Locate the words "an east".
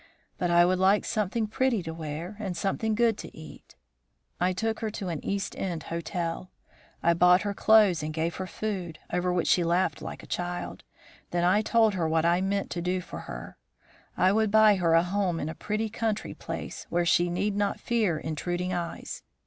5.09-5.53